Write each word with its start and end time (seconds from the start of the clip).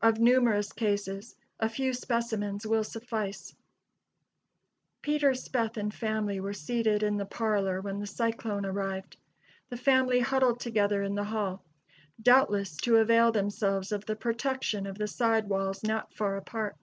Of 0.00 0.18
numerous 0.18 0.72
cases, 0.72 1.36
a 1.60 1.68
few 1.68 1.92
specimens 1.92 2.66
will 2.66 2.82
suffice: 2.82 3.54
Peter 5.02 5.30
Speth 5.34 5.76
and 5.76 5.94
family 5.94 6.40
were 6.40 6.52
seated 6.52 7.04
in 7.04 7.16
the 7.16 7.26
parlor 7.26 7.80
when 7.80 8.00
the 8.00 8.08
cyclone 8.08 8.66
arrived. 8.66 9.18
The 9.70 9.76
family 9.76 10.18
huddled 10.18 10.58
together 10.58 11.04
in 11.04 11.14
the 11.14 11.22
hall, 11.30 11.64
doubtless 12.20 12.74
to 12.78 12.96
avail 12.96 13.30
themselves 13.30 13.92
of 13.92 14.04
the 14.06 14.16
protection 14.16 14.84
of 14.88 14.98
the 14.98 15.06
side 15.06 15.48
walls 15.48 15.84
not 15.84 16.12
far 16.12 16.36
apart. 16.36 16.74